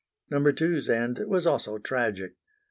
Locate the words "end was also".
0.89-1.77